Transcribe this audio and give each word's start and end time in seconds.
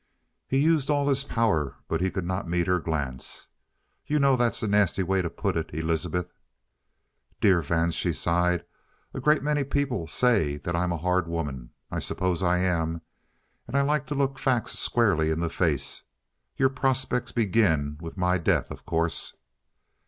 He 0.47 0.57
used 0.57 0.89
all 0.89 1.07
his 1.07 1.23
power, 1.23 1.75
but 1.87 2.01
he 2.01 2.09
could 2.09 2.25
not 2.25 2.47
meet 2.49 2.65
her 2.65 2.79
glance. 2.79 3.49
"You 4.07 4.17
know 4.17 4.35
that's 4.35 4.63
a 4.63 4.67
nasty 4.67 5.03
way 5.03 5.21
to 5.21 5.29
put 5.29 5.55
it, 5.55 5.69
Elizabeth." 5.75 6.33
"Dear 7.39 7.61
Vance," 7.61 7.93
she 7.93 8.11
sighed, 8.11 8.65
"a 9.13 9.19
great 9.19 9.43
many 9.43 9.63
people 9.63 10.07
say 10.07 10.57
that 10.57 10.75
I'm 10.75 10.91
a 10.91 10.97
hard 10.97 11.27
woman. 11.27 11.69
I 11.91 11.99
suppose 11.99 12.41
I 12.41 12.57
am. 12.57 13.03
And 13.67 13.77
I 13.77 13.81
like 13.83 14.07
to 14.07 14.15
look 14.15 14.39
facts 14.39 14.71
squarely 14.79 15.29
in 15.29 15.39
the 15.39 15.49
face. 15.51 16.01
Your 16.57 16.69
prospects 16.69 17.31
begin 17.31 17.99
with 18.01 18.17
my 18.17 18.39
death, 18.39 18.71
of 18.71 18.87
course." 18.87 19.35